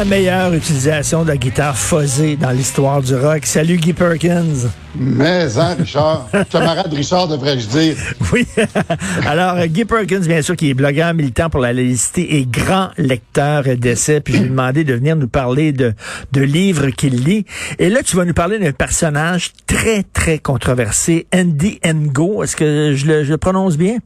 [0.00, 3.44] La meilleure utilisation de la guitare fuzzée dans l'histoire du rock.
[3.44, 4.70] Salut Guy Perkins.
[4.94, 6.26] Mais, hein, Richard?
[6.50, 7.96] Camarade Richard, devrais-je dire?
[8.32, 8.46] Oui.
[9.26, 13.64] Alors, Guy Perkins, bien sûr, qui est blogueur militant pour la laïcité et grand lecteur
[13.76, 14.22] d'essais.
[14.22, 15.92] Puis, je lui ai demandé de venir nous parler de,
[16.32, 17.44] de livres qu'il lit.
[17.78, 22.42] Et là, tu vas nous parler d'un personnage très, très controversé, Andy Ngo.
[22.42, 23.98] Est-ce que je le, je le prononce bien?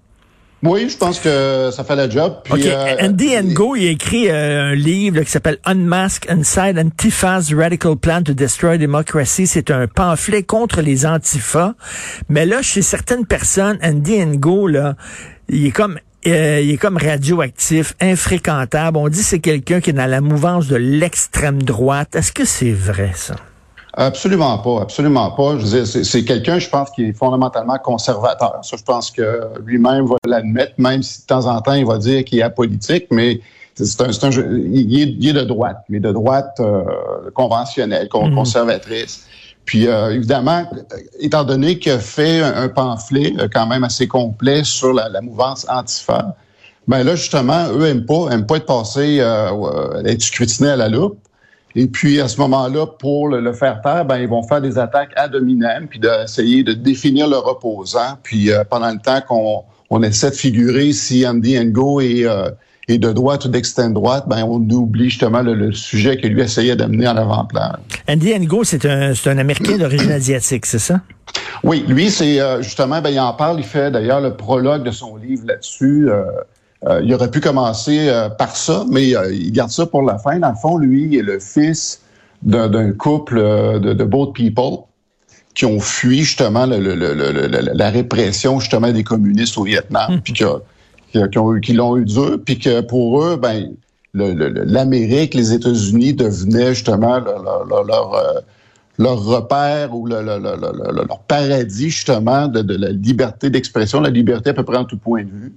[0.65, 2.37] Oui, je pense que ça fait le job.
[2.45, 7.53] Puis, euh, Andy Ngo, il a écrit euh, un livre qui s'appelle Unmask Inside Antifa's
[7.53, 9.47] Radical Plan to Destroy Democracy.
[9.47, 11.75] C'est un pamphlet contre les antifas.
[12.31, 14.97] Mais là, chez certaines personnes, Andy Ngo, là,
[15.51, 18.97] il est comme euh, il est comme radioactif, infréquentable.
[18.97, 22.17] On dit que c'est quelqu'un qui est dans la mouvance de l'extrême droite.
[22.17, 23.37] Est-ce que c'est vrai, ça?
[23.97, 25.57] Absolument pas, absolument pas.
[25.59, 28.59] Je veux dire, c'est quelqu'un, je pense, qui est fondamentalement conservateur.
[28.63, 31.99] Ça, je pense que lui-même va l'admettre, même si de temps en temps, il va
[31.99, 33.41] dire qu'il est apolitique, mais
[33.75, 36.83] c'est un, un il, est, il, est, de droite, mais de droite euh,
[37.35, 38.35] conventionnelle, mhm.
[38.35, 39.27] conservatrice.
[39.65, 40.69] Puis euh, évidemment,
[41.21, 45.21] étant donné qu'il a fait un, pamphlet euh, quand même assez complet sur la, la
[45.21, 46.37] mouvance antifa,
[46.87, 50.89] ben là justement, eux aiment pas, aiment pas être passés, euh, être scrutinés à la
[50.89, 51.19] loupe.
[51.77, 55.11] Et puis, à ce moment-là, pour le, faire taire, ben, ils vont faire des attaques
[55.17, 58.19] à dominem, puis d'essayer de définir leur opposant.
[58.23, 62.51] Puis, euh, pendant le temps qu'on on essaie de figurer si Andy Ngo est, euh,
[62.87, 66.77] est de droite ou d'extrême droite, ben, on oublie justement le, sujet que lui essayait
[66.77, 67.73] d'amener en avant-plan.
[68.09, 71.01] Andy Ngo, c'est un, un Américain d'origine asiatique, c'est ça?
[71.65, 74.93] Oui, lui, c'est euh, justement, ben, il en parle, il fait d'ailleurs le prologue de
[74.93, 76.09] son livre là-dessus.
[76.87, 80.19] Euh, il aurait pu commencer euh, par ça, mais euh, il garde ça pour la
[80.19, 80.39] fin.
[80.39, 82.01] Dans le fond, lui, il est le fils
[82.43, 84.85] d'un couple de, de boat people
[85.55, 90.21] qui ont fui justement la répression justement des communistes au Vietnam, hmm.
[90.21, 90.45] puis qui,
[91.63, 93.71] qui, l'ont eu dur, puis que pour eux, ben
[94.13, 98.29] l'Amérique, les États-Unis devenaient justement leur,
[98.99, 104.65] leur, repère ou leur, paradis justement de, de la liberté d'expression, la liberté à peu
[104.65, 105.53] près en tout point de vue.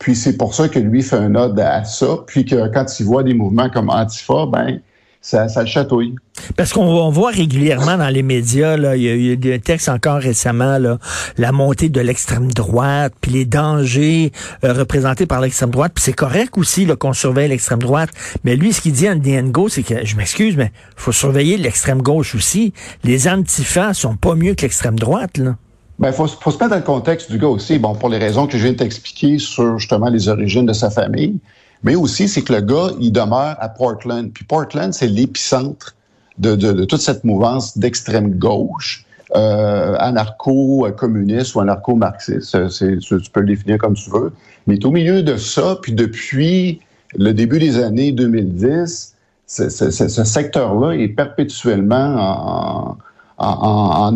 [0.00, 2.16] Puis c'est pour ça que lui fait un ode à ça.
[2.26, 4.80] Puis que quand il voit des mouvements comme Antifa, ben
[5.20, 6.14] ça, ça le chatouille.
[6.56, 10.20] Parce qu'on voit régulièrement dans les médias, là, il y a eu des textes encore
[10.20, 10.98] récemment, là,
[11.36, 14.32] la montée de l'extrême droite, puis les dangers
[14.64, 15.92] euh, représentés par l'extrême droite.
[15.94, 18.08] Puis c'est correct aussi qu'on surveille l'extrême droite.
[18.44, 22.00] Mais lui, ce qu'il dit en DNGO, c'est que, je m'excuse, mais faut surveiller l'extrême
[22.00, 22.72] gauche aussi.
[23.04, 25.36] Les antifas sont pas mieux que l'extrême droite.
[25.36, 25.56] Là.
[26.00, 27.78] Ben, faut, faut se mettre dans le contexte du gars aussi.
[27.78, 30.88] Bon, pour les raisons que je viens de t'expliquer sur justement les origines de sa
[30.88, 31.36] famille,
[31.82, 34.32] mais aussi c'est que le gars, il demeure à Portland.
[34.32, 35.94] Puis Portland, c'est l'épicentre
[36.38, 39.04] de, de, de, toute cette mouvance d'extrême gauche,
[39.36, 42.68] euh, anarcho-communiste ou anarcho-marxiste.
[42.70, 44.32] C'est, tu peux le définir comme tu veux.
[44.66, 46.80] Mais au milieu de ça, puis depuis
[47.14, 49.14] le début des années 2010,
[49.46, 52.96] ce, ce, ce secteur-là est perpétuellement en en,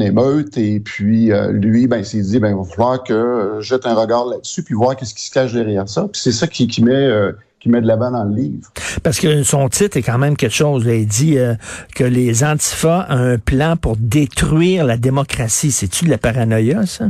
[0.01, 0.57] émeute.
[0.59, 3.87] Et puis, euh, lui, ben, il s'est dit, ben, il va falloir que je jette
[3.87, 6.03] un regard là-dessus, puis voir qu'est-ce qui se cache derrière ça.
[6.03, 6.93] Puis c'est ça qui, qui met...
[6.93, 8.69] Euh, qui met de l'avant dans le livre.
[9.03, 10.85] Parce que son titre est quand même quelque chose.
[10.85, 11.55] il dit euh,
[11.95, 15.73] que les antifas ont un plan pour détruire la démocratie.
[15.73, 17.07] C'est-tu de la paranoïa, ça?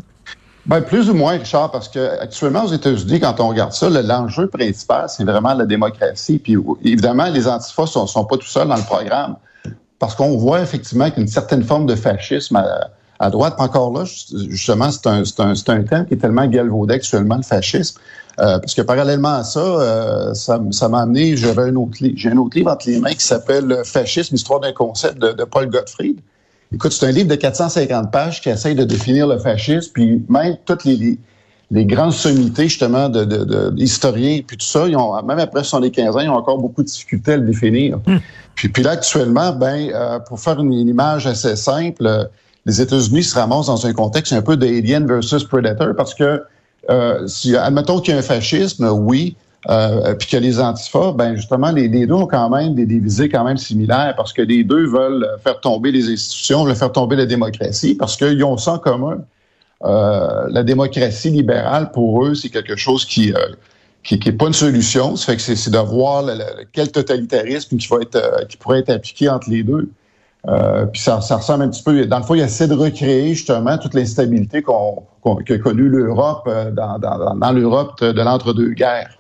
[0.67, 4.47] Ben, plus ou moins, Richard, parce que actuellement aux États-Unis, quand on regarde ça, l'enjeu
[4.47, 6.39] principal, c'est vraiment la démocratie.
[6.39, 9.35] Puis évidemment, les antifas sont, sont pas tout seuls dans le programme
[10.05, 12.63] parce qu'on voit effectivement qu'une certaine forme de fascisme
[13.19, 13.55] à, droite.
[13.57, 14.05] Encore là,
[14.51, 17.99] justement, c'est un, un, un, thème qui est tellement galvaudé actuellement, le fascisme.
[18.39, 20.59] Euh, parce que parallèlement à ça, euh, ça,
[20.91, 25.19] m'a amené, j'ai un autre livre entre les mains qui s'appelle Fascisme, histoire d'un concept
[25.19, 26.21] de, Paul Gottfried.
[26.71, 30.59] Écoute, c'est un livre de 450 pages qui essaye de définir le fascisme, puis même
[30.67, 31.19] toutes les,
[31.71, 36.17] les grandes sommités, justement, de, de, d'historiens, puis tout ça, ils ont, même après 75
[36.17, 37.99] ans, ils ont encore beaucoup de difficultés à le définir.
[38.07, 38.19] Hmm.
[38.55, 42.25] Puis, puis là, actuellement, ben, euh, pour faire une, image assez simple, euh,
[42.67, 46.43] les États-Unis se ramassent dans un contexte un peu d'Alien versus Predator, parce que,
[46.91, 49.37] euh, si, admettons qu'il y a un fascisme, oui,
[49.71, 53.31] euh, puis que les antifas, ben justement, les, les, deux ont quand même des, visées
[53.31, 57.17] quand même similaires parce que les deux veulent faire tomber les institutions, veulent faire tomber
[57.17, 59.19] la démocratie parce qu'ils ont ça en commun.
[59.83, 63.39] Euh, la démocratie libérale, pour eux, c'est quelque chose qui euh,
[64.03, 65.17] qui, qui pas une solution.
[65.17, 66.25] Ça fait que c'est de voir
[66.73, 69.91] quel totalitarisme qui va être euh, qui pourrait être appliqué entre les deux.
[70.47, 72.05] Euh, puis ça, ça, ressemble un petit peu.
[72.05, 77.35] Dans le fond, il essaie de recréer justement toute l'instabilité qu'a connue l'Europe dans, dans,
[77.35, 79.19] dans l'Europe de l'entre-deux-guerres.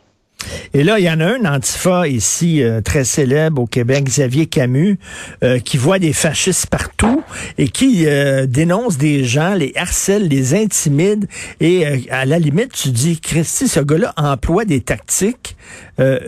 [0.74, 4.46] Et là, il y en a un antifa ici euh, très célèbre au Québec, Xavier
[4.46, 4.98] Camus,
[5.42, 7.22] euh, qui voit des fascistes partout
[7.58, 11.26] et qui euh, dénonce des gens, les harcèle, les intimide.
[11.60, 15.56] Et à la limite, tu dis, Christy, ce gars-là emploie des tactiques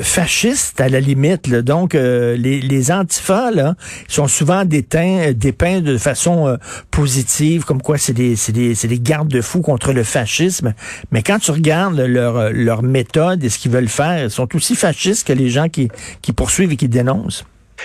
[0.01, 1.51] fascistes à la limite.
[1.51, 3.75] Donc, les, les antifas, là,
[4.07, 6.57] sont souvent dépeints, dépeints de façon
[6.91, 10.73] positive, comme quoi c'est des, des, des gardes-fous contre le fascisme.
[11.11, 15.27] Mais quand tu regardes leur, leur méthode et ce qu'ils veulent faire, sont aussi fascistes
[15.27, 15.89] que les gens qui,
[16.23, 17.45] qui poursuivent et qui dénoncent?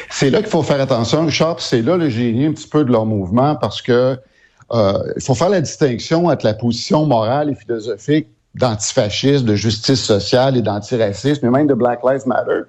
[0.09, 1.59] C'est là qu'il faut faire attention, Richard.
[1.59, 4.17] C'est là le génie un petit peu de leur mouvement parce que
[4.73, 10.01] euh, il faut faire la distinction entre la position morale et philosophique d'antifascisme, de justice
[10.01, 12.61] sociale et d'antiracisme, et même de Black Lives Matter.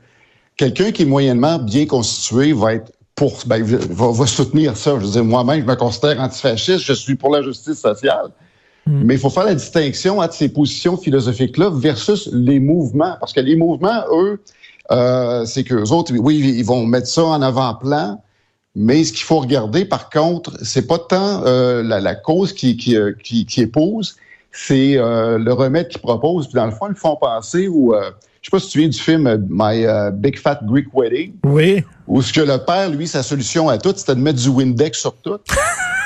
[0.56, 4.92] Quelqu'un qui est moyennement bien constitué va être pour, ben, va, soutenir ça.
[4.98, 8.30] Je veux dire, moi-même, je me considère antifasciste, je suis pour la justice sociale.
[8.86, 9.02] Mm.
[9.04, 13.16] Mais il faut faire la distinction entre ces positions philosophiques-là versus les mouvements.
[13.20, 14.40] Parce que les mouvements, eux,
[14.90, 18.20] euh, c'est qu'eux autres, oui, ils vont mettre ça en avant-plan,
[18.74, 22.76] mais ce qu'il faut regarder, par contre, c'est pas tant euh, la, la, cause qui,
[22.76, 24.16] qui, euh, qui, qui épouse,
[24.50, 26.46] c'est euh, le remède qu'ils proposent.
[26.46, 28.10] Puis dans le fond, ils font penser ou euh,
[28.42, 31.34] je sais pas si tu viens du film My Big Fat Greek Wedding.
[31.44, 31.84] Oui.
[32.08, 34.98] Où ce que le père, lui, sa solution à tout, c'était de mettre du Windex
[34.98, 35.38] sur tout.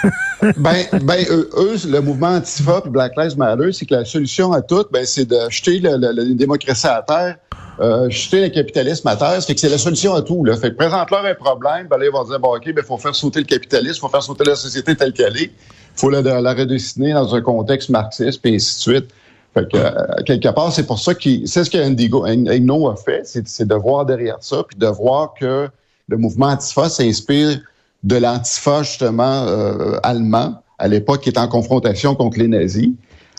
[0.59, 4.61] ben, ben eux, le mouvement Antifa et Black Lives Matter, c'est que la solution à
[4.61, 5.97] tout, ben, c'est de jeter la,
[6.35, 7.37] démocratie à terre,
[7.81, 9.39] euh, jeter le capitalisme à terre.
[9.39, 10.45] que c'est la solution à tout.
[10.45, 10.57] Là.
[10.57, 13.15] Fait que présente-leur un problème, ben là, ils vont dire, bon, OK, ben, faut faire
[13.15, 15.51] sauter le capitalisme, faut faire sauter la société telle qu'elle est.
[15.95, 19.09] faut la, la redessiner dans un contexte marxiste, et ainsi de suite.
[19.57, 23.67] Fait que, euh, quelque part, c'est pour ça que c'est ce qu'Indigo a fait, c'est
[23.67, 25.69] de voir derrière ça, puis de voir que
[26.09, 27.61] le mouvement Antifa s'inspire
[28.05, 32.91] de l'antifa, justement, euh, allemand, à l'époque, qui était en confrontation contre les nazis.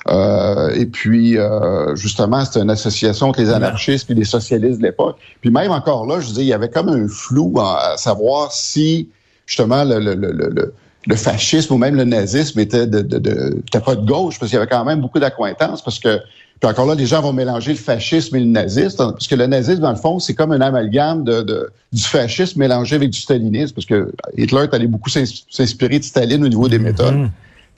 [0.08, 4.84] Euh, et puis, euh, justement, c'était une association entre les anarchistes et les socialistes de
[4.84, 5.18] l'époque.
[5.42, 9.10] Puis même encore là, je dis, il y avait comme un flou à savoir si,
[9.46, 10.74] justement, le, le, le, le
[11.16, 14.62] fascisme ou même le nazisme était de, de, de, pas de gauche, parce qu'il y
[14.62, 16.20] avait quand même beaucoup d'accointances, parce que
[16.60, 19.46] puis encore là, les gens vont mélanger le fascisme et le nazisme, parce que le
[19.46, 23.76] nazisme, dans le fond, c'est comme un amalgame de, du fascisme mélangé avec du stalinisme,
[23.76, 27.14] parce que Hitler est allé beaucoup s'inspirer de Staline au niveau des méthodes.
[27.14, 27.30] Mm-hmm.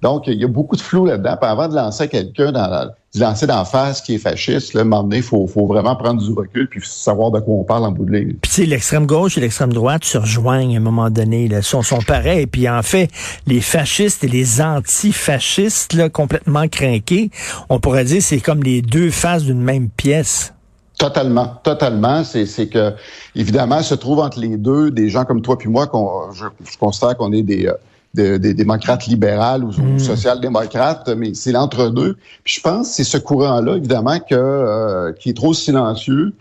[0.02, 1.36] Donc, il y a beaucoup de flou là-dedans.
[1.42, 5.24] Avant de lancer quelqu'un dans de lancer d'en face qui est fasciste, là, à il
[5.24, 8.12] faut, faut vraiment prendre du recul puis savoir de quoi on parle en bout de
[8.12, 8.36] ligne.
[8.42, 11.64] Puis tu sais, l'extrême gauche et l'extrême droite se rejoignent à un moment donné, là,
[11.64, 12.46] sont, sont pareils.
[12.46, 13.10] Puis en fait,
[13.48, 17.32] les fascistes et les antifascistes, là, complètement craqués,
[17.70, 20.54] on pourrait dire c'est comme les deux faces d'une même pièce.
[21.00, 22.24] Totalement, totalement.
[22.24, 22.94] C'est que,
[23.34, 26.78] évidemment, se trouvent entre les deux des gens comme toi puis moi, qu'on, je, je
[26.78, 27.74] considère qu'on est des, euh,
[28.14, 30.00] des démocrates libérales ou, hmm.
[30.00, 32.18] social-démocrates, mais c'est l'entre-deux.
[32.44, 36.34] Puis je pense que c'est ce courant-là, évidemment, que euh, qui est trop silencieux.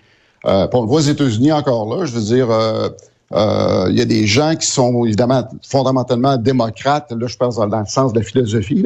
[0.46, 2.04] Euh, on le voit aux États-Unis encore là.
[2.06, 2.88] Je veux dire, euh,
[3.32, 7.12] euh, il y a des gens qui sont évidemment fondamentalement démocrates.
[7.12, 8.84] Là, je pense dans, le sens de la philosophie,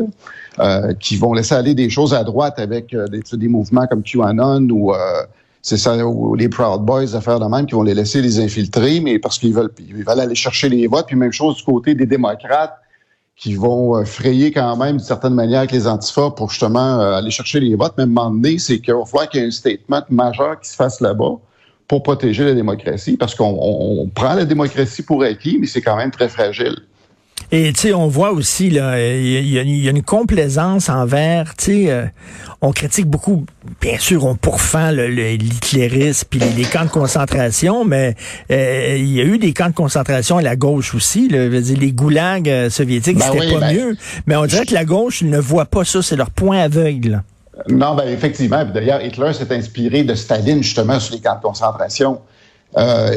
[0.58, 4.68] là, qui vont laisser aller des choses à droite avec des, des mouvements comme QAnon
[4.70, 4.92] ou
[5.62, 5.96] c'est ça,
[6.36, 9.54] les Proud Boys, affaires de même, qui vont les laisser les infiltrer, mais parce qu'ils
[9.54, 11.06] veulent, ils veulent aller chercher les votes.
[11.06, 12.74] Puis même chose du côté des démocrates,
[13.36, 17.14] qui vont euh, frayer quand même d'une certaine manière avec les antifas pour justement euh,
[17.14, 17.96] aller chercher les votes.
[17.96, 20.76] Même moment donné, c'est qu'il va falloir qu'il y ait un statement majeur qui se
[20.76, 21.38] fasse là-bas
[21.88, 26.10] pour protéger la démocratie, parce qu'on prend la démocratie pour acquis, mais c'est quand même
[26.10, 26.76] très fragile.
[27.54, 31.90] Et tu sais, on voit aussi là, il y, a une complaisance envers, tu sais,
[31.90, 32.06] euh,
[32.62, 33.44] on critique beaucoup,
[33.78, 38.14] bien sûr, on pourfend l'hitlérisme puis les, camps de concentration, mais
[38.50, 41.28] euh, il y a eu des camps de concentration à la gauche aussi.
[41.28, 43.96] Là, dire, les goulags euh, soviétiques, ben c'était pas ben, mieux,
[44.26, 47.22] mais on dirait que la gauche ne voit pas ça, c'est leur point aveugle.
[47.68, 48.64] Non, ben effectivement.
[48.64, 52.18] D'ailleurs, Hitler s'est inspiré de Staline justement sur les camps de concentration.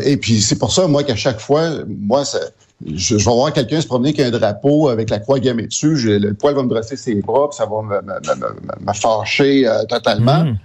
[0.04, 2.40] et puis c'est pour ça, moi, qu'à chaque fois, moi, ça,
[2.84, 6.34] je, vais voir quelqu'un se promener avec un drapeau avec la croix gammée dessus, le
[6.34, 10.44] poil va me brosser ses bras, puis ça va me, fâcher euh, totalement.
[10.44, 10.58] Hmm.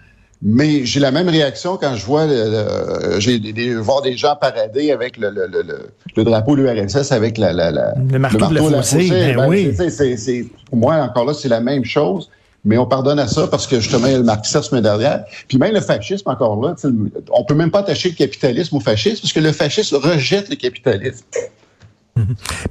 [0.42, 2.26] Mais j'ai la même réaction quand je vois
[3.18, 8.18] j'ai des, voir des gens parader avec le, le, drapeau de l'URSS avec la, le
[8.18, 9.10] marteau, de la, fossée.
[9.10, 9.74] Ben ben, oui.
[9.76, 12.30] c'est, pour moi, encore là, c'est la même chose.
[12.64, 15.24] Mais on pardonne à ça parce que justement, il y a le marxisme derrière.
[15.48, 16.74] Puis même le fascisme, encore là,
[17.32, 20.56] on peut même pas attacher le capitalisme au fascisme parce que le fascisme rejette le
[20.56, 21.24] capitalisme.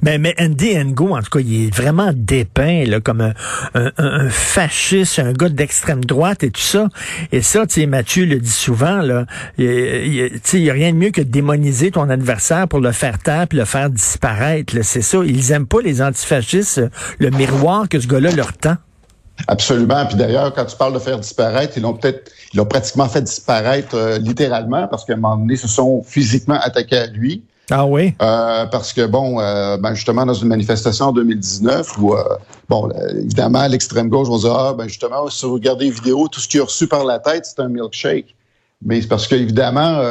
[0.02, 3.32] Mais, mais Andy Ngo, en tout cas, il est vraiment dépeint là, comme un,
[3.74, 6.88] un, fasciste, un gars d'extrême droite et tout ça.
[7.32, 9.26] Et ça, tu sais, Mathieu le dit souvent, là,
[9.58, 13.46] il n'y a rien de mieux que de démoniser ton adversaire pour le faire taire
[13.48, 14.74] puis le faire disparaître.
[14.82, 15.18] C'est ça.
[15.24, 16.82] Ils aiment pas les antifascistes,
[17.18, 18.76] le miroir que ce gars-là leur tend.
[19.46, 20.06] Absolument.
[20.06, 23.22] Puis d'ailleurs, quand tu parles de faire disparaître, ils l'ont peut-être, ils l'ont pratiquement fait
[23.22, 27.42] disparaître euh, littéralement parce qu'à un moment donné, se sont physiquement attaqués à lui.
[27.70, 28.14] Ah oui?
[28.20, 32.22] Euh, parce que, bon, euh, ben justement, dans une manifestation en 2019, où, euh,
[32.68, 36.40] bon, évidemment, l'extrême gauche va dire, ah, ben justement, si vous regardez les vidéos, tout
[36.40, 38.34] ce qui est reçu par la tête, c'est un milkshake.
[38.82, 40.02] Mais c'est parce qu'évidemment,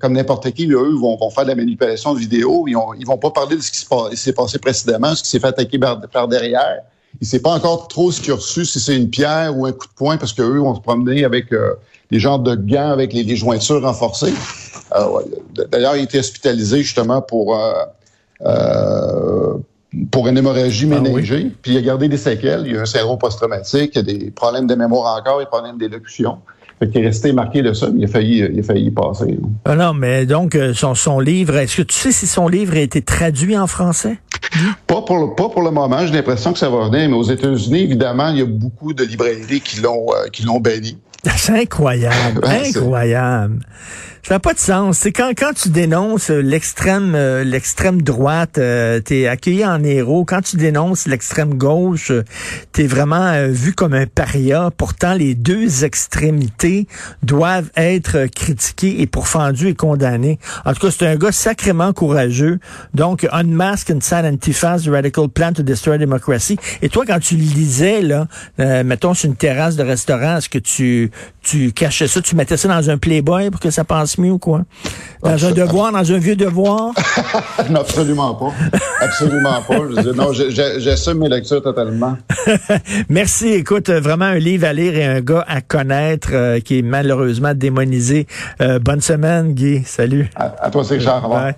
[0.00, 2.66] comme n'importe qui, eux vont, vont, faire de la manipulation de vidéos.
[2.68, 3.84] Ils, ont, ils vont pas parler de ce qui
[4.16, 6.82] s'est passé précédemment, ce qui s'est fait attaquer par, derrière.
[7.20, 9.72] Il sait pas encore trop ce qu'il a reçu, si c'est une pierre ou un
[9.72, 11.46] coup de poing, parce qu'eux vont se promener avec
[12.12, 14.34] des genres de gants avec les, les jointures renforcées.
[14.94, 15.06] Euh,
[15.70, 17.72] D'ailleurs, il a été hospitalisé justement pour euh,
[18.42, 19.54] euh
[20.10, 21.56] pour une hémorragie méningée, ah oui?
[21.60, 22.62] puis il a gardé des séquelles.
[22.64, 25.44] Il y a un syndrome post-traumatique, il y a des problèmes de mémoire encore, des
[25.44, 26.38] problèmes d'élocution.
[26.78, 28.90] Fait qu'il est resté marqué de ça, mais il a failli, il a failli y
[28.90, 29.38] passer.
[29.66, 32.80] Ah non, mais donc, son, son livre, est-ce que tu sais si son livre a
[32.80, 34.18] été traduit en français?
[34.86, 36.06] Pas pour, le, pas pour le moment.
[36.06, 39.04] J'ai l'impression que ça va venir, mais aux États-Unis, évidemment, il y a beaucoup de
[39.04, 40.96] librairies qui l'ont euh, qui l'ont banni.
[41.36, 43.60] C'est incroyable, incroyable.
[44.24, 44.98] Ça n'a pas de sens.
[44.98, 50.24] C'est quand quand tu dénonces l'extrême euh, l'extrême droite, euh, t'es accueilli en héros.
[50.24, 52.22] Quand tu dénonces l'extrême gauche, euh,
[52.70, 54.70] t'es vraiment euh, vu comme un paria.
[54.76, 56.86] Pourtant, les deux extrémités
[57.24, 60.38] doivent être critiquées et pourfendues et condamnées.
[60.64, 62.60] En tout cas, c'est un gars sacrément courageux.
[62.94, 66.56] Donc, Unmask Inside Antifa's Radical Plan to Destroy Democracy.
[66.80, 68.28] Et toi, quand tu lisais là,
[68.60, 71.10] euh, mettons sur une terrasse de restaurant, est-ce que tu
[71.42, 74.62] tu cachais ça, tu mettais ça dans un Playboy pour que ça passe mieux quoi?
[75.22, 76.92] Dans un devoir, dans un vieux devoir?
[77.70, 78.52] non, absolument pas.
[79.00, 79.74] Absolument pas.
[79.96, 82.16] Je dis, non, j'assume mes lectures totalement.
[83.08, 83.48] Merci.
[83.48, 87.54] Écoute, vraiment un livre à lire et un gars à connaître euh, qui est malheureusement
[87.54, 88.26] démonisé.
[88.60, 89.82] Euh, bonne semaine, Guy.
[89.84, 90.28] Salut.
[90.34, 91.24] À, à toi, c'est Richard.
[91.24, 91.52] Au revoir.